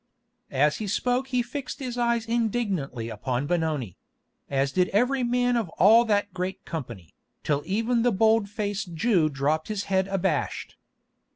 [0.49, 3.97] As he spoke he fixed his eyes indignantly upon Benoni;
[4.49, 9.29] as did every man of all that great company, till even the bold faced Jew
[9.29, 10.75] dropped his head abashed.